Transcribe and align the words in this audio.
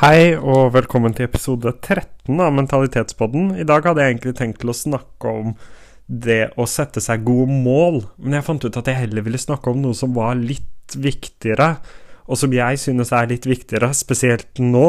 Hei 0.00 0.32
og 0.32 0.70
velkommen 0.72 1.12
til 1.12 1.26
episode 1.26 1.74
13 1.74 2.38
av 2.40 2.54
Mentalitetspodden. 2.56 3.50
I 3.60 3.66
dag 3.68 3.84
hadde 3.84 4.00
jeg 4.00 4.14
egentlig 4.14 4.30
tenkt 4.38 4.62
til 4.62 4.70
å 4.72 4.74
snakke 4.78 5.32
om 5.42 5.50
det 6.08 6.54
å 6.56 6.64
sette 6.64 7.02
seg 7.04 7.26
gode 7.26 7.52
mål, 7.52 7.98
men 8.16 8.38
jeg 8.38 8.46
fant 8.46 8.64
ut 8.64 8.78
at 8.80 8.88
jeg 8.88 8.96
heller 8.96 9.26
ville 9.26 9.40
snakke 9.42 9.68
om 9.68 9.82
noe 9.82 9.98
som 9.98 10.14
var 10.16 10.40
litt 10.40 10.96
viktigere, 10.96 11.74
og 12.24 12.40
som 12.40 12.56
jeg 12.56 12.80
synes 12.80 13.12
er 13.12 13.28
litt 13.28 13.44
viktigere, 13.44 13.90
spesielt 13.92 14.62
nå. 14.64 14.86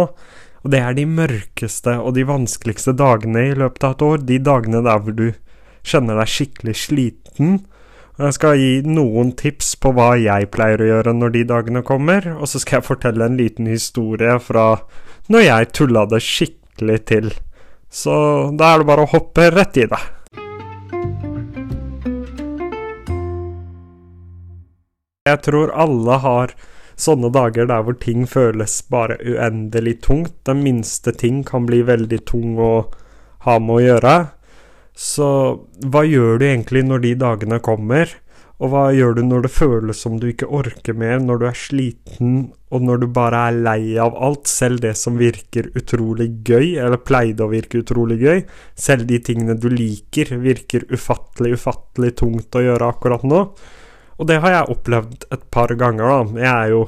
Og 0.63 0.71
det 0.71 0.79
er 0.79 0.95
de 0.95 1.03
mørkeste 1.19 1.97
og 1.99 2.15
de 2.15 2.23
vanskeligste 2.31 2.95
dagene 2.95 3.49
i 3.49 3.59
løpet 3.65 3.89
av 3.89 3.97
et 3.97 4.07
år. 4.07 4.23
De 4.31 4.39
dagene 4.47 4.79
der 4.87 5.03
hvor 5.03 5.19
du 5.19 5.27
kjenner 5.83 6.23
deg 6.23 6.35
skikkelig 6.37 6.77
sliten. 6.85 7.57
Jeg 8.21 8.35
skal 8.35 8.59
gi 8.59 8.73
noen 8.85 9.31
tips 9.33 9.71
på 9.81 9.95
hva 9.97 10.11
jeg 10.21 10.51
pleier 10.53 10.81
å 10.83 10.87
gjøre 10.91 11.13
når 11.17 11.31
de 11.33 11.39
dagene 11.49 11.81
kommer, 11.81 12.27
og 12.35 12.45
så 12.51 12.59
skal 12.61 12.77
jeg 12.77 12.85
fortelle 12.85 13.25
en 13.25 13.37
liten 13.39 13.65
historie 13.65 14.35
fra 14.37 14.65
når 15.33 15.41
jeg 15.41 15.69
tulla 15.79 16.03
det 16.05 16.19
skikkelig 16.21 16.97
til. 17.09 17.31
Så 17.89 18.13
da 18.59 18.67
er 18.75 18.83
det 18.83 18.87
bare 18.91 19.07
å 19.07 19.09
hoppe 19.09 19.47
rett 19.55 19.79
i 19.81 19.87
det. 19.89 20.01
Jeg 25.31 25.41
tror 25.47 25.73
alle 25.73 26.19
har 26.21 26.53
sånne 27.01 27.33
dager 27.33 27.71
der 27.73 27.81
hvor 27.87 27.97
ting 28.05 28.29
føles 28.29 28.83
bare 28.93 29.17
uendelig 29.25 29.95
tungt. 30.05 30.37
Den 30.45 30.61
minste 30.61 31.09
ting 31.17 31.41
kan 31.47 31.65
bli 31.65 31.81
veldig 31.89 32.21
tung 32.29 32.53
å 32.61 32.73
ha 33.49 33.57
med 33.57 33.79
å 33.79 33.81
gjøre. 33.87 34.15
Så 35.01 35.27
hva 35.89 36.03
gjør 36.05 36.37
du 36.37 36.45
egentlig 36.45 36.83
når 36.85 37.01
de 37.05 37.15
dagene 37.23 37.57
kommer? 37.63 38.11
Og 38.61 38.69
hva 38.69 38.83
gjør 38.93 39.15
du 39.17 39.21
når 39.25 39.47
det 39.47 39.49
føles 39.55 40.01
som 40.03 40.19
du 40.21 40.27
ikke 40.29 40.49
orker 40.53 40.93
mer, 40.93 41.17
når 41.17 41.39
du 41.41 41.45
er 41.49 41.57
sliten, 41.57 42.35
og 42.69 42.83
når 42.85 43.01
du 43.01 43.07
bare 43.15 43.39
er 43.49 43.57
lei 43.65 43.95
av 43.97 44.13
alt, 44.13 44.45
selv 44.45 44.83
det 44.83 44.93
som 44.99 45.17
virker 45.17 45.71
utrolig 45.73 46.27
gøy, 46.45 46.75
eller 46.77 47.01
pleide 47.01 47.47
å 47.47 47.49
virke 47.49 47.81
utrolig 47.81 48.19
gøy, 48.21 48.43
selv 48.77 49.09
de 49.09 49.17
tingene 49.25 49.57
du 49.57 49.65
liker, 49.73 50.35
virker 50.43 50.85
ufattelig, 50.93 51.55
ufattelig 51.57 52.13
tungt 52.21 52.53
å 52.53 52.61
gjøre 52.67 52.91
akkurat 52.93 53.25
nå? 53.25 53.41
Og 54.21 54.29
det 54.29 54.37
har 54.43 54.53
jeg 54.53 54.75
opplevd 54.75 55.25
et 55.33 55.49
par 55.49 55.73
ganger, 55.81 56.13
da. 56.13 56.45
Jeg 56.45 56.53
er 56.53 56.75
jo 56.75 56.83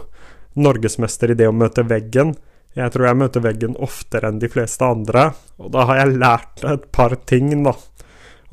norgesmester 0.62 1.34
i 1.34 1.40
det 1.40 1.50
å 1.50 1.58
møte 1.58 1.82
veggen. 1.90 2.36
Jeg 2.78 2.94
tror 2.94 3.10
jeg 3.10 3.18
møter 3.18 3.42
veggen 3.42 3.74
oftere 3.82 4.30
enn 4.30 4.38
de 4.42 4.50
fleste 4.54 4.86
andre, 4.86 5.32
og 5.58 5.74
da 5.74 5.90
har 5.90 6.04
jeg 6.04 6.20
lært 6.22 6.64
et 6.70 6.86
par 6.94 7.18
ting, 7.30 7.50
da. 7.66 7.74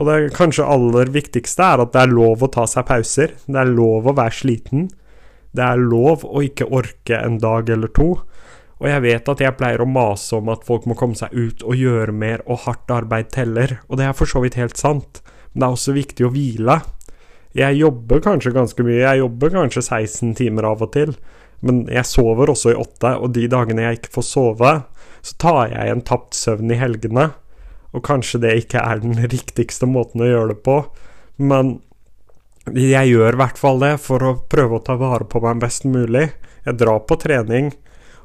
Og 0.00 0.08
det 0.08 0.32
kanskje 0.32 0.64
aller 0.64 1.10
viktigste 1.12 1.60
er 1.60 1.82
at 1.84 1.92
det 1.92 2.06
er 2.06 2.14
lov 2.14 2.40
å 2.40 2.48
ta 2.48 2.64
seg 2.70 2.86
pauser. 2.88 3.34
Det 3.44 3.60
er 3.60 3.68
lov 3.68 4.08
å 4.08 4.16
være 4.16 4.32
sliten. 4.32 4.86
Det 5.52 5.64
er 5.66 5.82
lov 5.82 6.24
å 6.24 6.40
ikke 6.46 6.70
orke 6.72 7.18
en 7.20 7.36
dag 7.42 7.68
eller 7.68 7.92
to. 7.92 8.14
Og 8.80 8.86
jeg 8.88 9.04
vet 9.04 9.28
at 9.28 9.42
jeg 9.44 9.56
pleier 9.58 9.82
å 9.84 9.88
mase 9.88 10.38
om 10.38 10.48
at 10.52 10.64
folk 10.64 10.86
må 10.88 10.96
komme 10.96 11.18
seg 11.18 11.34
ut 11.36 11.64
og 11.66 11.76
gjøre 11.76 12.14
mer, 12.16 12.40
og 12.48 12.62
hardt 12.64 12.94
arbeid 12.94 13.28
teller, 13.34 13.76
og 13.88 14.00
det 14.00 14.06
er 14.08 14.16
for 14.16 14.30
så 14.30 14.40
vidt 14.40 14.56
helt 14.56 14.80
sant, 14.80 15.20
men 15.52 15.60
det 15.60 15.66
er 15.66 15.76
også 15.76 15.96
viktig 15.98 16.24
å 16.24 16.32
hvile. 16.32 16.78
Jeg 17.60 17.76
jobber 17.76 18.22
kanskje 18.24 18.54
ganske 18.56 18.86
mye, 18.86 19.02
jeg 19.02 19.20
jobber 19.20 19.52
kanskje 19.52 19.84
16 19.84 20.32
timer 20.38 20.70
av 20.70 20.86
og 20.86 20.94
til, 20.96 21.12
men 21.60 21.82
jeg 21.92 22.08
sover 22.08 22.54
også 22.54 22.72
i 22.72 22.80
åtte, 22.80 23.12
og 23.20 23.34
de 23.36 23.44
dagene 23.52 23.84
jeg 23.84 24.00
ikke 24.00 24.14
får 24.16 24.28
sove, 24.30 24.72
så 25.20 25.36
tar 25.44 25.74
jeg 25.74 25.92
en 25.92 26.04
tapt 26.08 26.38
søvn 26.38 26.72
i 26.72 26.80
helgene. 26.80 27.28
Og 27.96 28.04
kanskje 28.06 28.42
det 28.44 28.56
ikke 28.62 28.82
er 28.82 29.02
den 29.02 29.16
riktigste 29.18 29.88
måten 29.90 30.22
å 30.22 30.28
gjøre 30.28 30.54
det 30.54 30.60
på, 30.66 30.76
men 31.40 31.78
jeg 32.70 33.08
gjør 33.10 33.34
i 33.34 33.40
hvert 33.40 33.58
fall 33.58 33.80
det 33.82 33.94
for 34.04 34.22
å 34.22 34.36
prøve 34.52 34.78
å 34.78 34.84
ta 34.84 34.94
vare 35.00 35.26
på 35.26 35.40
meg 35.42 35.62
best 35.62 35.86
mulig. 35.88 36.28
Jeg 36.66 36.78
drar 36.78 37.00
på 37.08 37.16
trening, 37.18 37.72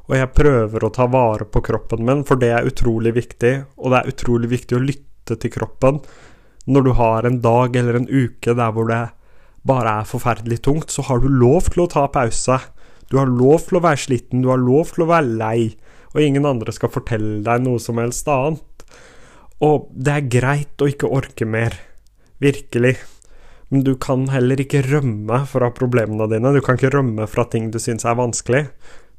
og 0.06 0.14
jeg 0.14 0.34
prøver 0.36 0.84
å 0.86 0.92
ta 0.94 1.08
vare 1.10 1.48
på 1.50 1.62
kroppen 1.66 2.04
min, 2.06 2.22
for 2.28 2.38
det 2.38 2.52
er 2.54 2.68
utrolig 2.68 3.14
viktig, 3.16 3.54
og 3.80 3.90
det 3.90 3.98
er 3.98 4.12
utrolig 4.12 4.52
viktig 4.52 4.76
å 4.76 4.84
lytte 4.84 5.38
til 5.40 5.54
kroppen. 5.56 6.02
Når 6.66 6.86
du 6.86 6.92
har 6.98 7.26
en 7.26 7.40
dag 7.42 7.74
eller 7.78 7.98
en 7.98 8.10
uke 8.10 8.54
der 8.54 8.74
hvor 8.74 8.90
det 8.90 9.02
bare 9.66 9.96
er 10.02 10.06
forferdelig 10.06 10.60
tungt, 10.62 10.92
så 10.94 11.02
har 11.08 11.22
du 11.22 11.26
lov 11.32 11.72
til 11.72 11.86
å 11.86 11.90
ta 11.90 12.04
pause. 12.12 12.60
Du 13.10 13.18
har 13.18 13.30
lov 13.30 13.66
til 13.66 13.80
å 13.80 13.84
være 13.86 14.02
sliten, 14.04 14.44
du 14.44 14.52
har 14.52 14.62
lov 14.62 14.92
til 14.94 15.06
å 15.06 15.10
være 15.10 15.34
lei, 15.40 15.58
og 16.14 16.22
ingen 16.22 16.46
andre 16.46 16.74
skal 16.74 16.92
fortelle 16.92 17.40
deg 17.46 17.64
noe 17.64 17.82
som 17.82 17.98
helst 18.02 18.28
annet. 18.30 18.75
Og 19.64 19.88
det 19.92 20.12
er 20.12 20.30
greit 20.32 20.82
å 20.82 20.88
ikke 20.90 21.10
orke 21.12 21.48
mer. 21.48 21.76
Virkelig. 22.42 22.96
Men 23.72 23.82
du 23.86 23.94
kan 23.98 24.28
heller 24.30 24.60
ikke 24.62 24.84
rømme 24.86 25.40
fra 25.50 25.70
problemene 25.74 26.28
dine. 26.30 26.52
Du 26.54 26.60
kan 26.64 26.78
ikke 26.78 26.92
rømme 26.94 27.26
fra 27.30 27.46
ting 27.50 27.70
du 27.72 27.80
syns 27.82 28.06
er 28.06 28.18
vanskelig. 28.18 28.66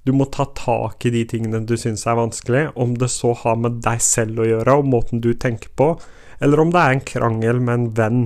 Du 0.08 0.14
må 0.16 0.30
ta 0.32 0.46
tak 0.56 1.04
i 1.04 1.12
de 1.12 1.26
tingene 1.28 1.66
du 1.68 1.74
syns 1.76 2.06
er 2.08 2.16
vanskelig, 2.16 2.70
om 2.80 2.94
det 2.96 3.10
så 3.12 3.34
har 3.36 3.58
med 3.60 3.82
deg 3.84 4.00
selv 4.00 4.40
å 4.40 4.46
gjøre, 4.48 4.78
og 4.80 4.88
måten 4.88 5.20
du 5.20 5.34
tenker 5.36 5.74
på, 5.76 5.90
eller 6.40 6.62
om 6.64 6.72
det 6.72 6.80
er 6.80 6.96
en 6.96 7.04
krangel 7.10 7.60
med 7.60 7.74
en 7.74 7.90
venn 7.98 8.22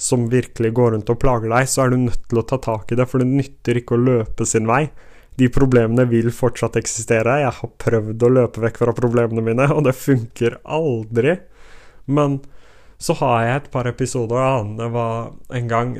som 0.00 0.28
virkelig 0.32 0.70
går 0.78 0.94
rundt 0.94 1.12
og 1.12 1.18
plager 1.20 1.52
deg, 1.52 1.68
så 1.68 1.84
er 1.84 1.92
du 1.92 1.98
nødt 2.06 2.24
til 2.30 2.40
å 2.40 2.46
ta 2.48 2.56
tak 2.64 2.94
i 2.94 2.96
det, 2.96 3.04
for 3.10 3.20
det 3.20 3.28
nytter 3.28 3.82
ikke 3.82 3.98
å 3.98 4.04
løpe 4.06 4.46
sin 4.48 4.70
vei. 4.70 4.86
De 5.38 5.46
problemene 5.54 6.04
vil 6.10 6.32
fortsatt 6.34 6.76
eksistere. 6.80 7.40
Jeg 7.44 7.54
har 7.60 7.74
prøvd 7.78 8.24
å 8.26 8.32
løpe 8.32 8.62
vekk 8.64 8.80
fra 8.82 8.94
problemene 8.96 9.44
mine, 9.44 9.68
og 9.70 9.84
det 9.86 9.94
funker 9.94 10.58
aldri. 10.66 11.36
Men 12.10 12.40
så 12.98 13.14
har 13.20 13.44
jeg 13.44 13.60
et 13.60 13.70
par 13.70 13.86
episoder 13.86 14.40
av 14.42 14.70
Det 14.74 14.86
var 14.90 15.28
en 15.54 15.66
gang 15.70 15.90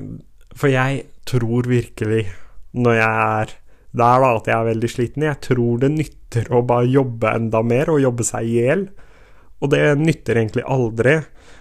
For 0.57 0.67
jeg 0.73 1.05
tror 1.29 1.69
virkelig, 1.71 2.25
når 2.75 2.97
jeg 2.99 3.27
er 3.27 3.53
der, 3.99 4.21
da, 4.21 4.31
at 4.37 4.49
jeg 4.49 4.57
er 4.57 4.67
veldig 4.69 4.91
sliten 4.91 5.27
Jeg 5.27 5.41
tror 5.47 5.79
det 5.83 5.93
nytter 5.95 6.51
å 6.53 6.65
bare 6.67 6.91
jobbe 6.91 7.31
enda 7.39 7.63
mer, 7.65 7.93
og 7.93 8.03
jobbe 8.03 8.27
seg 8.27 8.49
i 8.49 8.59
hjel. 8.59 8.89
Og 9.63 9.71
det 9.73 9.83
nytter 10.01 10.41
egentlig 10.43 10.67
aldri. 10.67 11.15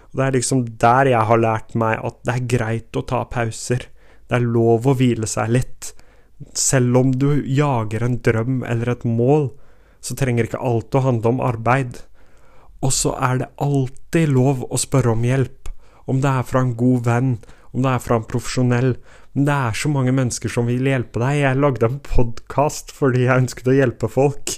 Og 0.10 0.20
det 0.20 0.26
er 0.26 0.36
liksom 0.36 0.66
der 0.82 1.12
jeg 1.14 1.30
har 1.30 1.44
lært 1.44 1.78
meg 1.80 2.02
at 2.10 2.20
det 2.28 2.34
er 2.36 2.50
greit 2.56 3.00
å 3.00 3.06
ta 3.08 3.24
pauser. 3.32 3.88
Det 4.28 4.38
er 4.38 4.50
lov 4.58 4.90
å 4.90 4.96
hvile 4.98 5.30
seg 5.30 5.54
litt. 5.56 5.94
Selv 6.54 6.98
om 7.00 7.12
du 7.18 7.42
jager 7.50 8.04
en 8.06 8.20
drøm 8.22 8.62
eller 8.68 8.94
et 8.94 9.06
mål, 9.08 9.50
så 10.02 10.16
trenger 10.18 10.48
ikke 10.48 10.62
alt 10.62 10.96
å 10.96 11.04
handle 11.06 11.34
om 11.34 11.44
arbeid. 11.44 11.98
Og 12.86 12.94
så 12.94 13.16
er 13.18 13.42
det 13.42 13.54
alltid 13.64 14.34
lov 14.36 14.66
å 14.70 14.78
spørre 14.78 15.16
om 15.16 15.26
hjelp, 15.26 15.72
om 16.08 16.22
det 16.22 16.30
er 16.30 16.46
fra 16.48 16.62
en 16.64 16.76
god 16.78 17.08
venn, 17.08 17.32
om 17.74 17.84
det 17.84 17.94
er 17.94 18.04
fra 18.04 18.20
en 18.20 18.28
profesjonell. 18.30 18.94
Men 19.34 19.48
det 19.50 19.56
er 19.56 19.80
så 19.82 19.90
mange 19.92 20.14
mennesker 20.16 20.54
som 20.54 20.70
vil 20.70 20.88
hjelpe 20.88 21.22
deg. 21.22 21.42
Jeg 21.42 21.62
lagde 21.62 21.90
en 21.90 22.00
podkast 22.06 22.94
fordi 22.96 23.26
jeg 23.26 23.44
ønsket 23.44 23.72
å 23.72 23.76
hjelpe 23.80 24.10
folk, 24.12 24.54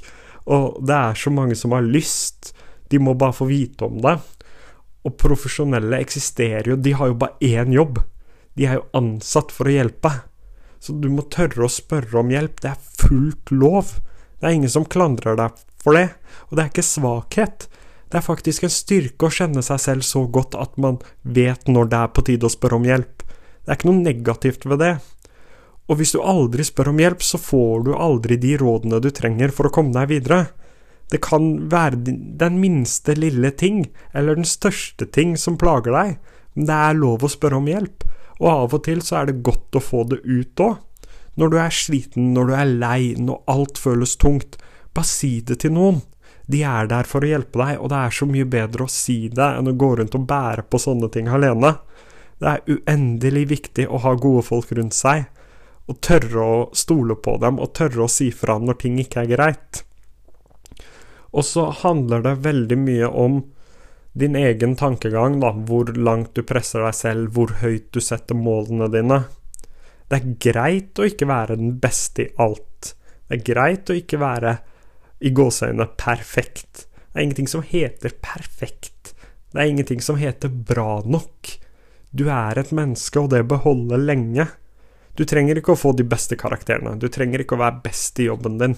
og 0.50 0.82
det 0.88 0.98
er 0.98 1.20
så 1.20 1.32
mange 1.34 1.56
som 1.58 1.76
har 1.76 1.86
lyst. 1.86 2.54
De 2.90 3.00
må 3.02 3.16
bare 3.18 3.38
få 3.38 3.50
vite 3.50 3.88
om 3.88 4.00
det. 4.04 4.18
Og 5.08 5.16
profesjonelle 5.20 6.02
eksisterer 6.04 6.74
jo, 6.74 6.78
de 6.80 6.94
har 6.98 7.12
jo 7.12 7.20
bare 7.22 7.40
én 7.46 7.72
jobb. 7.74 8.02
De 8.58 8.68
er 8.68 8.80
jo 8.80 8.88
ansatt 8.98 9.54
for 9.56 9.70
å 9.70 9.76
hjelpe. 9.76 10.12
Så 10.80 10.96
du 10.96 11.10
må 11.12 11.26
tørre 11.28 11.68
å 11.68 11.72
spørre 11.72 12.22
om 12.22 12.32
hjelp. 12.32 12.62
Det 12.64 12.72
er 12.72 12.88
fullt 13.02 13.52
lov. 13.52 13.98
Det 14.40 14.48
er 14.48 14.56
ingen 14.56 14.72
som 14.72 14.88
klandrer 14.88 15.38
deg 15.40 15.60
for 15.84 15.98
det. 15.98 16.08
Og 16.48 16.56
det 16.56 16.64
er 16.64 16.72
ikke 16.72 16.88
svakhet. 16.88 17.68
Det 18.10 18.20
er 18.20 18.26
faktisk 18.26 18.66
en 18.66 18.74
styrke 18.74 19.28
å 19.28 19.34
kjenne 19.34 19.62
seg 19.66 19.82
selv 19.84 20.08
så 20.08 20.24
godt 20.26 20.56
at 20.58 20.80
man 20.82 20.98
vet 21.22 21.68
når 21.70 21.92
det 21.92 22.00
er 22.00 22.14
på 22.16 22.26
tide 22.26 22.48
å 22.48 22.54
spørre 22.54 22.80
om 22.80 22.88
hjelp. 22.88 23.26
Det 23.26 23.70
er 23.70 23.78
ikke 23.78 23.90
noe 23.92 24.06
negativt 24.06 24.66
ved 24.66 24.82
det. 24.82 24.94
Og 25.90 26.00
hvis 26.00 26.14
du 26.16 26.22
aldri 26.22 26.64
spør 26.66 26.92
om 26.94 27.02
hjelp, 27.02 27.22
så 27.26 27.38
får 27.42 27.86
du 27.86 27.92
aldri 27.98 28.38
de 28.42 28.56
rådene 28.62 29.02
du 29.04 29.10
trenger 29.14 29.54
for 29.54 29.68
å 29.68 29.74
komme 29.74 29.94
deg 29.94 30.10
videre. 30.10 30.40
Det 31.10 31.22
kan 31.26 31.70
være 31.70 31.98
den 32.38 32.60
minste 32.62 33.16
lille 33.18 33.50
ting, 33.58 33.88
eller 34.14 34.38
den 34.38 34.46
største 34.46 35.08
ting, 35.10 35.34
som 35.38 35.58
plager 35.58 35.94
deg, 35.94 36.20
men 36.54 36.70
det 36.70 36.78
er 36.78 36.98
lov 36.98 37.26
å 37.26 37.32
spørre 37.34 37.58
om 37.58 37.70
hjelp 37.70 38.06
og 38.40 38.48
av 38.50 38.76
og 38.78 38.84
til 38.88 39.02
så 39.04 39.22
er 39.22 39.30
det 39.30 39.42
godt 39.46 39.76
å 39.76 39.84
få 39.84 40.06
det 40.12 40.22
ut 40.24 40.64
òg. 40.64 40.78
Når 41.40 41.52
du 41.52 41.58
er 41.62 41.76
sliten, 41.76 42.32
når 42.36 42.50
du 42.50 42.54
er 42.56 42.72
lei, 42.82 43.02
når 43.20 43.44
alt 43.52 43.80
føles 43.80 44.16
tungt, 44.20 44.58
bare 44.96 45.08
si 45.08 45.40
det 45.46 45.62
til 45.64 45.76
noen. 45.76 46.02
De 46.50 46.64
er 46.66 46.88
der 46.90 47.08
for 47.08 47.24
å 47.24 47.30
hjelpe 47.30 47.62
deg, 47.62 47.78
og 47.78 47.92
det 47.92 48.00
er 48.00 48.16
så 48.16 48.28
mye 48.28 48.48
bedre 48.50 48.88
å 48.88 48.92
si 48.92 49.20
det 49.30 49.50
enn 49.60 49.70
å 49.70 49.76
gå 49.78 49.92
rundt 50.00 50.18
og 50.18 50.26
bære 50.28 50.66
på 50.66 50.82
sånne 50.82 51.12
ting 51.14 51.30
alene. 51.30 51.76
Det 52.40 52.50
er 52.56 52.80
uendelig 52.80 53.46
viktig 53.52 53.86
å 53.86 54.00
ha 54.02 54.16
gode 54.18 54.46
folk 54.48 54.72
rundt 54.74 54.98
seg, 54.98 55.28
og 55.90 56.00
tørre 56.06 56.42
å 56.46 56.58
stole 56.78 57.18
på 57.20 57.36
dem, 57.42 57.60
og 57.62 57.74
tørre 57.78 58.06
å 58.06 58.12
si 58.12 58.32
fra 58.34 58.58
når 58.62 58.80
ting 58.82 58.98
ikke 59.02 59.24
er 59.24 59.32
greit. 59.36 59.84
Og 61.30 61.46
så 61.46 61.68
handler 61.84 62.26
det 62.26 62.40
veldig 62.46 62.78
mye 62.82 63.10
om 63.10 63.42
din 64.20 64.36
egen 64.36 64.76
tankegang, 64.80 65.40
da, 65.42 65.52
hvor 65.52 65.92
langt 65.96 66.36
du 66.36 66.44
presser 66.48 66.84
deg 66.86 66.96
selv, 66.98 67.34
hvor 67.36 67.54
høyt 67.62 67.90
du 67.96 68.02
setter 68.04 68.38
målene 68.38 68.90
dine. 68.94 69.24
Det 70.10 70.20
er 70.20 70.36
greit 70.42 71.00
å 71.00 71.08
ikke 71.08 71.28
være 71.30 71.58
den 71.60 71.76
beste 71.82 72.26
i 72.26 72.32
alt. 72.42 72.94
Det 73.30 73.38
er 73.38 73.46
greit 73.52 73.92
å 73.92 73.98
ikke 73.98 74.20
være 74.22 74.56
i 75.26 75.32
gåseøynene 75.36 75.92
perfekt. 76.00 76.86
Det 77.10 77.20
er 77.20 77.26
ingenting 77.28 77.50
som 77.52 77.66
heter 77.66 78.16
perfekt. 78.22 79.14
Det 79.52 79.62
er 79.62 79.70
ingenting 79.70 80.02
som 80.02 80.18
heter 80.20 80.50
bra 80.50 81.02
nok. 81.06 81.56
Du 82.10 82.26
er 82.34 82.58
et 82.58 82.72
menneske, 82.74 83.22
og 83.22 83.30
det 83.34 83.46
bør 83.50 83.64
holde 83.68 84.02
lenge. 84.02 84.48
Du 85.18 85.26
trenger 85.30 85.60
ikke 85.60 85.76
å 85.76 85.80
få 85.80 85.94
de 85.98 86.06
beste 86.08 86.38
karakterene. 86.40 86.96
Du 86.98 87.10
trenger 87.12 87.44
ikke 87.44 87.58
å 87.58 87.64
være 87.64 87.84
best 87.86 88.22
i 88.22 88.30
jobben 88.30 88.58
din. 88.62 88.78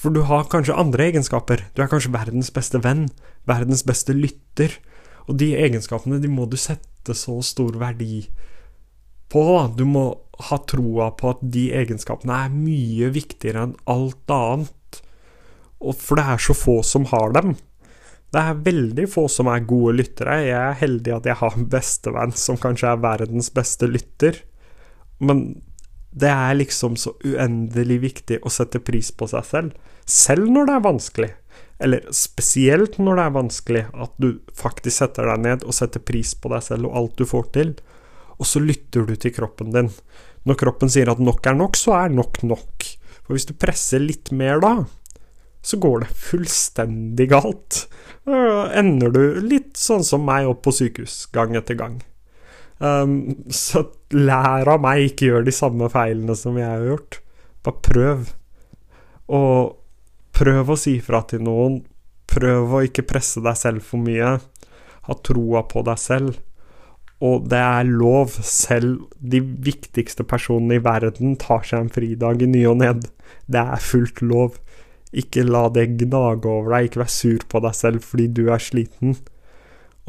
For 0.00 0.14
du 0.14 0.22
har 0.24 0.48
kanskje 0.48 0.76
andre 0.80 1.10
egenskaper. 1.10 1.66
Du 1.76 1.82
er 1.84 1.90
kanskje 1.92 2.12
verdens 2.14 2.48
beste 2.56 2.80
venn, 2.80 3.10
verdens 3.48 3.84
beste 3.84 4.16
lytter. 4.16 4.78
Og 5.28 5.36
de 5.40 5.52
egenskapene 5.60 6.20
de 6.22 6.30
må 6.32 6.46
du 6.48 6.56
sette 6.60 7.16
så 7.16 7.36
stor 7.44 7.76
verdi 7.80 8.24
på. 9.30 9.44
Du 9.76 9.84
må 9.84 10.06
ha 10.48 10.58
troa 10.64 11.10
på 11.12 11.34
at 11.34 11.42
de 11.54 11.68
egenskapene 11.76 12.44
er 12.46 12.54
mye 12.54 13.10
viktigere 13.12 13.66
enn 13.68 13.76
alt 13.92 14.32
annet. 14.32 15.02
Og 15.80 15.96
for 16.00 16.16
det 16.16 16.26
er 16.32 16.46
så 16.48 16.56
få 16.56 16.80
som 16.86 17.04
har 17.12 17.36
dem. 17.36 17.54
Det 18.30 18.40
er 18.40 18.64
veldig 18.64 19.06
få 19.10 19.26
som 19.32 19.50
er 19.50 19.66
gode 19.68 19.98
lyttere. 19.98 20.38
Jeg 20.46 20.56
er 20.56 20.80
heldig 20.80 21.16
at 21.16 21.28
jeg 21.28 21.40
har 21.40 21.56
en 21.56 21.70
bestevenn 21.72 22.34
som 22.38 22.60
kanskje 22.62 22.92
er 22.92 23.02
verdens 23.02 23.50
beste 23.52 23.88
lytter. 23.90 24.38
Men 25.20 25.60
det 26.10 26.30
er 26.30 26.56
liksom 26.58 26.96
så 26.98 27.12
uendelig 27.22 28.00
viktig 28.02 28.40
å 28.42 28.50
sette 28.50 28.80
pris 28.82 29.12
på 29.14 29.28
seg 29.30 29.46
selv, 29.46 29.76
selv 30.04 30.50
når 30.50 30.66
det 30.66 30.74
er 30.74 30.86
vanskelig. 30.86 31.30
Eller 31.80 32.04
spesielt 32.12 32.98
når 33.00 33.16
det 33.16 33.24
er 33.24 33.36
vanskelig, 33.36 33.84
at 33.94 34.16
du 34.20 34.28
faktisk 34.56 34.98
setter 34.98 35.30
deg 35.30 35.44
ned 35.46 35.64
og 35.64 35.76
setter 35.76 36.02
pris 36.02 36.34
på 36.34 36.50
deg 36.52 36.64
selv 36.66 36.90
og 36.90 36.98
alt 37.00 37.22
du 37.22 37.24
får 37.28 37.46
til. 37.54 37.74
Og 38.40 38.48
så 38.48 38.60
lytter 38.60 39.06
du 39.08 39.14
til 39.16 39.32
kroppen 39.36 39.72
din. 39.72 39.88
Når 40.48 40.58
kroppen 40.60 40.92
sier 40.92 41.08
at 41.12 41.22
nok 41.22 41.46
er 41.46 41.56
nok, 41.56 41.78
så 41.78 41.96
er 42.02 42.12
nok 42.12 42.42
nok. 42.44 42.88
For 43.24 43.36
hvis 43.36 43.48
du 43.48 43.54
presser 43.56 44.02
litt 44.02 44.32
mer 44.34 44.60
da, 44.64 44.74
så 45.62 45.76
går 45.80 46.04
det 46.04 46.12
fullstendig 46.16 47.30
galt. 47.32 47.84
Da 48.28 48.68
ender 48.80 49.12
du 49.12 49.22
litt 49.44 49.76
sånn 49.80 50.04
som 50.04 50.24
meg 50.26 50.48
opp 50.48 50.64
på 50.66 50.74
sykehus 50.74 51.26
gang 51.32 51.56
etter 51.56 51.78
gang. 51.78 52.00
Um, 52.80 53.36
så 53.52 53.84
lær 54.16 54.68
av 54.72 54.80
meg, 54.80 55.10
ikke 55.10 55.28
gjør 55.28 55.46
de 55.46 55.54
samme 55.54 55.90
feilene 55.92 56.36
som 56.38 56.56
jeg 56.58 56.68
har 56.68 56.86
gjort. 56.88 57.20
Bare 57.66 57.84
prøv. 57.84 58.28
Og 59.30 59.76
prøv 60.36 60.72
å 60.72 60.78
si 60.80 60.96
fra 61.04 61.22
til 61.28 61.44
noen. 61.44 61.82
Prøv 62.30 62.76
å 62.78 62.84
ikke 62.86 63.06
presse 63.10 63.42
deg 63.44 63.58
selv 63.58 63.84
for 63.84 64.00
mye. 64.02 64.38
Ha 65.06 65.18
troa 65.26 65.64
på 65.68 65.84
deg 65.86 66.00
selv. 66.00 66.38
Og 67.20 67.44
det 67.52 67.60
er 67.60 67.84
lov, 67.84 68.32
selv 68.46 69.10
de 69.20 69.42
viktigste 69.44 70.24
personene 70.24 70.78
i 70.78 70.84
verden 70.84 71.34
tar 71.40 71.66
seg 71.68 71.84
en 71.84 71.92
fridag 71.92 72.40
i 72.40 72.48
ny 72.48 72.62
og 72.70 72.78
ned. 72.80 73.10
Det 73.44 73.60
er 73.60 73.84
fullt 73.84 74.22
lov. 74.24 74.56
Ikke 75.12 75.44
la 75.44 75.66
det 75.74 75.90
gnage 76.00 76.48
over 76.48 76.72
deg, 76.72 76.88
ikke 76.88 77.02
vær 77.02 77.12
sur 77.12 77.44
på 77.50 77.60
deg 77.66 77.76
selv 77.76 78.06
fordi 78.06 78.30
du 78.40 78.46
er 78.48 78.62
sliten. 78.62 79.18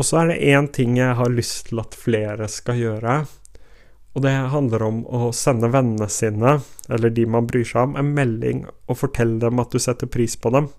Og 0.01 0.05
så 0.07 0.17
er 0.17 0.31
det 0.31 0.49
én 0.49 0.65
ting 0.73 0.95
jeg 0.97 1.13
har 1.13 1.29
lyst 1.29 1.67
til 1.67 1.77
at 1.77 1.93
flere 1.93 2.47
skal 2.49 2.79
gjøre, 2.79 3.19
og 4.17 4.23
det 4.25 4.31
handler 4.49 4.81
om 4.87 5.03
å 5.05 5.27
sende 5.29 5.69
vennene 5.69 6.07
sine, 6.09 6.55
eller 6.89 7.13
de 7.13 7.27
man 7.29 7.45
bryr 7.45 7.67
seg 7.69 7.83
om, 7.85 7.93
en 8.01 8.09
melding 8.15 8.63
og 8.89 8.97
fortelle 8.97 9.37
dem 9.43 9.61
at 9.61 9.69
du 9.69 9.77
setter 9.77 10.09
pris 10.09 10.33
på 10.33 10.49
dem. 10.55 10.71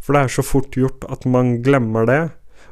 For 0.00 0.16
det 0.16 0.22
er 0.22 0.32
så 0.32 0.46
fort 0.46 0.78
gjort 0.80 1.04
at 1.12 1.26
man 1.28 1.58
glemmer 1.66 2.08
det, 2.08 2.22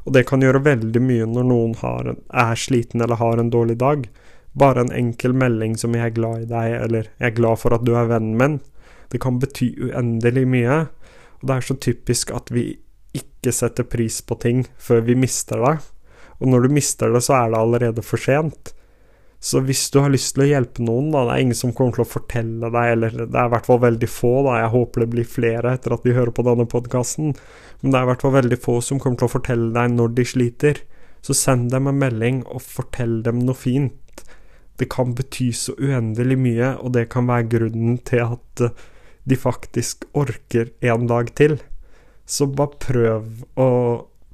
og 0.08 0.16
det 0.16 0.24
kan 0.30 0.40
gjøre 0.40 0.64
veldig 0.64 1.02
mye 1.04 1.28
når 1.28 1.46
noen 1.50 1.76
har, 1.82 2.08
er 2.16 2.56
sliten 2.56 3.04
eller 3.04 3.20
har 3.20 3.36
en 3.42 3.52
dårlig 3.52 3.76
dag. 3.84 4.08
Bare 4.56 4.80
en 4.80 4.96
enkel 4.96 5.36
melding 5.36 5.76
som 5.76 5.92
'jeg 5.92 6.06
er 6.06 6.16
glad 6.16 6.40
i 6.40 6.50
deg', 6.56 6.80
eller 6.88 7.02
'jeg 7.20 7.26
er 7.28 7.36
glad 7.36 7.58
for 7.58 7.74
at 7.74 7.84
du 7.84 7.92
er 7.94 8.08
vennen 8.08 8.38
min', 8.38 8.60
det 9.12 9.20
kan 9.20 9.38
bety 9.38 9.76
uendelig 9.76 10.48
mye. 10.48 10.88
Og 11.42 11.46
det 11.46 11.56
er 11.56 11.60
så 11.60 11.74
typisk 11.74 12.30
at 12.30 12.48
vi 12.50 12.78
ikke 13.18 13.52
setter 13.54 13.86
pris 13.88 14.20
på 14.22 14.38
ting 14.42 14.64
før 14.82 15.04
vi 15.06 15.18
mister 15.18 15.62
det. 15.62 15.76
Og 16.40 16.50
når 16.52 16.66
du 16.66 16.74
mister 16.76 17.12
det, 17.12 17.22
så 17.24 17.38
er 17.38 17.52
det 17.52 17.60
allerede 17.60 18.04
for 18.04 18.20
sent. 18.20 18.72
Så 19.46 19.60
hvis 19.62 19.84
du 19.92 20.00
har 20.00 20.10
lyst 20.10 20.34
til 20.34 20.46
å 20.46 20.48
hjelpe 20.48 20.82
noen, 20.84 21.10
da, 21.12 21.22
det 21.26 21.34
er 21.34 21.42
ingen 21.44 21.58
som 21.58 21.72
kommer 21.76 21.94
til 21.94 22.06
å 22.06 22.08
fortelle 22.08 22.70
deg, 22.72 22.92
eller 22.94 23.18
det 23.20 23.28
er 23.28 23.48
i 23.48 23.52
hvert 23.52 23.68
fall 23.68 23.82
veldig 23.84 24.08
få, 24.10 24.32
da, 24.46 24.56
jeg 24.62 24.72
håper 24.72 25.04
det 25.04 25.08
blir 25.12 25.28
flere 25.28 25.74
etter 25.76 25.94
at 25.94 26.06
de 26.06 26.16
hører 26.16 26.32
på 26.34 26.44
denne 26.46 26.66
podkasten, 26.72 27.36
men 27.82 27.92
det 27.92 27.98
er 27.98 28.06
i 28.06 28.10
hvert 28.10 28.24
fall 28.24 28.34
veldig 28.38 28.58
få 28.64 28.78
som 28.84 29.00
kommer 29.02 29.20
til 29.20 29.28
å 29.28 29.34
fortelle 29.36 29.68
deg 29.76 29.92
når 29.94 30.16
de 30.16 30.26
sliter. 30.32 30.82
Så 31.26 31.36
send 31.36 31.70
dem 31.72 31.88
en 31.90 32.00
melding, 32.00 32.42
og 32.48 32.64
fortell 32.64 33.20
dem 33.26 33.44
noe 33.44 33.58
fint. 33.58 34.24
Det 34.80 34.88
kan 34.92 35.14
bety 35.16 35.50
så 35.56 35.76
uendelig 35.78 36.36
mye, 36.40 36.74
og 36.80 36.96
det 36.96 37.06
kan 37.12 37.28
være 37.28 37.48
grunnen 37.54 38.00
til 38.08 38.24
at 38.24 38.66
de 39.26 39.38
faktisk 39.38 40.06
orker 40.16 40.70
en 40.86 41.08
dag 41.10 41.32
til. 41.38 41.58
Så 42.26 42.50
bare 42.50 42.78
prøv 42.82 43.32
å 43.56 43.70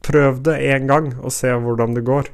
Prøv 0.02 0.40
det 0.42 0.56
én 0.66 0.88
gang, 0.90 1.12
og 1.22 1.30
se 1.30 1.46
hvordan 1.46 1.92
det 1.94 2.02
går. 2.02 2.26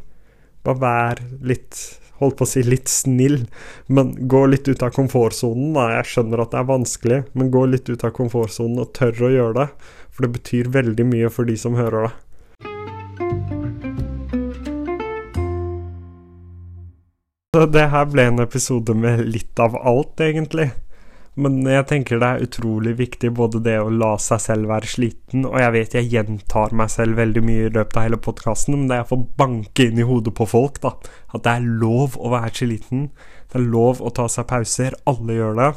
Bare 0.65 0.81
vær 0.81 1.19
litt 1.45 1.77
Holdt 2.19 2.35
på 2.41 2.47
å 2.49 2.51
si 2.51 2.65
litt 2.67 2.91
snill, 2.91 3.45
men 3.87 4.09
gå 4.27 4.41
litt 4.51 4.67
ut 4.67 4.81
av 4.83 4.91
komfortsonen. 4.97 5.77
Jeg 5.95 6.09
skjønner 6.11 6.41
at 6.43 6.51
det 6.51 6.59
er 6.59 6.67
vanskelig, 6.67 7.19
men 7.39 7.53
gå 7.55 7.63
litt 7.71 7.87
ut 7.87 8.03
av 8.03 8.11
komfortsonen 8.17 8.81
og 8.83 8.91
tør 8.99 9.29
å 9.29 9.31
gjøre 9.31 9.55
det. 9.61 9.67
For 10.11 10.27
det 10.27 10.33
betyr 10.35 10.73
veldig 10.75 11.07
mye 11.07 11.31
for 11.31 11.47
de 11.47 11.55
som 11.61 11.79
hører 11.79 12.09
det. 12.09 12.15
Det 17.79 17.87
her 17.95 18.11
ble 18.11 18.27
en 18.33 18.43
episode 18.43 18.99
med 18.99 19.23
litt 19.31 19.63
av 19.63 19.79
alt, 19.79 20.19
egentlig. 20.19 20.73
Men 21.39 21.61
jeg 21.71 21.87
tenker 21.87 22.19
det 22.19 22.29
er 22.29 22.45
utrolig 22.49 22.97
viktig 22.99 23.31
både 23.39 23.61
det 23.63 23.77
å 23.79 23.93
la 23.95 24.17
seg 24.19 24.41
selv 24.43 24.73
være 24.73 24.91
sliten, 24.91 25.45
og 25.47 25.55
jeg 25.63 25.75
vet 25.77 25.95
jeg 25.95 26.11
gjentar 26.11 26.73
meg 26.75 26.91
selv 26.91 27.21
veldig 27.21 27.43
mye 27.47 27.69
i 27.69 27.75
løpet 27.77 27.99
av 28.01 28.07
hele 28.09 28.19
podkasten, 28.25 28.75
men 28.75 28.89
det 28.91 28.97
er 28.99 29.13
å 29.15 29.21
banke 29.39 29.87
inn 29.87 30.01
i 30.03 30.07
hodet 30.09 30.35
på 30.35 30.49
folk, 30.51 30.81
da. 30.83 30.97
At 31.31 31.45
det 31.45 31.53
er 31.55 31.69
lov 31.85 32.17
å 32.19 32.33
være 32.33 32.51
sliten. 32.59 33.11
Det 33.53 33.61
er 33.61 33.69
lov 33.71 34.03
å 34.03 34.11
ta 34.15 34.27
seg 34.33 34.49
pauser. 34.51 34.97
Alle 35.07 35.37
gjør 35.37 35.61
det. 35.61 35.69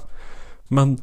Men 0.74 0.96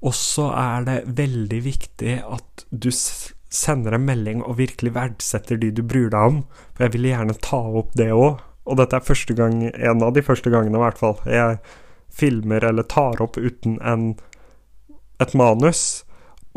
også 0.00 0.46
er 0.56 0.86
det 0.86 0.98
veldig 1.18 1.58
viktig 1.66 2.14
at 2.24 2.64
du 2.70 2.88
sender 2.94 3.96
en 3.96 4.06
melding 4.06 4.40
og 4.44 4.56
virkelig 4.60 4.94
verdsetter 4.94 5.60
de 5.60 5.72
du 5.74 5.82
bryr 5.82 6.08
deg 6.14 6.32
om. 6.32 6.40
For 6.72 6.86
jeg 6.86 6.96
ville 6.96 7.12
gjerne 7.12 7.36
ta 7.44 7.60
opp 7.82 7.92
det 7.98 8.08
òg. 8.14 8.40
Og 8.68 8.80
dette 8.80 8.96
er 8.96 9.04
første 9.04 9.36
gang, 9.36 9.60
en 9.68 10.04
av 10.04 10.16
de 10.16 10.24
første 10.24 10.52
gangene, 10.52 10.76
i 10.76 10.82
hvert 10.82 11.00
fall. 11.00 11.16
Jeg 11.28 11.60
filmer 12.12 12.64
eller 12.64 12.86
tar 12.88 13.22
opp 13.22 13.38
uten 13.38 13.78
en, 13.80 14.12
et 15.22 15.34
manus. 15.38 16.04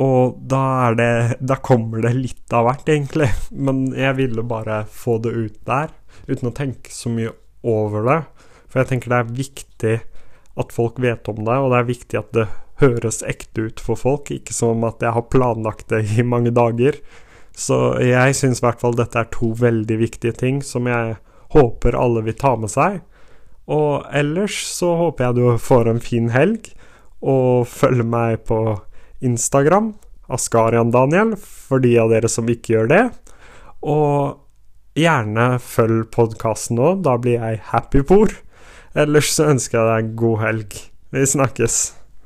Og 0.01 0.37
da 0.49 0.61
er 0.87 0.95
det 0.97 1.37
Da 1.45 1.57
kommer 1.61 2.01
det 2.01 2.13
litt 2.15 2.53
av 2.55 2.65
hvert, 2.67 2.87
egentlig. 2.89 3.29
Men 3.51 3.91
jeg 3.97 4.17
ville 4.17 4.45
bare 4.47 4.83
få 4.89 5.19
det 5.21 5.33
ut 5.35 5.59
der, 5.67 5.91
uten 6.27 6.49
å 6.49 6.55
tenke 6.55 6.93
så 6.93 7.11
mye 7.11 7.33
over 7.63 8.07
det. 8.07 8.21
For 8.71 8.81
jeg 8.81 8.93
tenker 8.93 9.11
det 9.11 9.19
er 9.19 9.37
viktig 9.37 9.95
at 10.61 10.73
folk 10.75 10.99
vet 10.99 11.27
om 11.31 11.43
det, 11.45 11.57
og 11.57 11.71
det 11.71 11.79
er 11.79 11.89
viktig 11.89 12.19
at 12.19 12.31
det 12.35 12.47
høres 12.81 13.21
ekte 13.27 13.67
ut 13.69 13.83
for 13.83 13.99
folk, 13.99 14.31
ikke 14.33 14.55
som 14.55 14.83
at 14.87 15.03
jeg 15.03 15.13
har 15.15 15.29
planlagt 15.31 15.91
det 15.93 16.05
i 16.17 16.25
mange 16.25 16.53
dager. 16.55 16.97
Så 17.57 17.99
jeg 18.01 18.35
syns 18.37 18.61
i 18.61 18.65
hvert 18.65 18.81
fall 18.81 18.95
dette 18.97 19.19
er 19.19 19.29
to 19.33 19.51
veldig 19.59 19.97
viktige 19.99 20.33
ting 20.37 20.61
som 20.65 20.87
jeg 20.89 21.17
håper 21.51 21.97
alle 21.99 22.23
vil 22.25 22.37
ta 22.39 22.55
med 22.59 22.71
seg. 22.71 23.01
Og 23.71 24.05
ellers 24.11 24.57
så 24.67 24.93
håper 24.99 25.29
jeg 25.29 25.37
du 25.39 25.59
får 25.61 25.89
en 25.91 26.01
fin 26.03 26.29
helg, 26.33 26.71
og 27.21 27.69
følg 27.69 28.03
meg 28.07 28.43
på 28.49 28.59
Instagram, 29.23 29.93
Askarian 30.31 30.91
Daniel, 30.91 31.35
for 31.37 31.83
de 31.83 31.93
av 32.01 32.11
dere 32.11 32.31
som 32.31 32.49
ikke 32.49 32.75
gjør 32.75 32.91
det. 32.91 33.03
Og 33.81 34.41
gjerne 34.97 35.55
følg 35.63 36.09
podkasten 36.13 36.79
nå, 36.81 36.95
da 37.05 37.15
blir 37.21 37.39
jeg 37.39 37.63
happy 37.71 38.03
por. 38.07 38.33
Ellers 38.97 39.31
så 39.37 39.51
ønsker 39.53 39.79
jeg 39.79 39.91
deg 39.91 40.15
god 40.19 40.43
helg. 40.43 40.77
Vi 41.15 41.27
snakkes. 41.27 42.00